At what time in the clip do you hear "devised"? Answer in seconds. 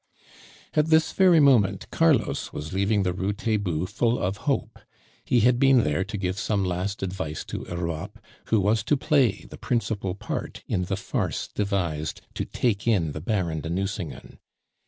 11.49-12.21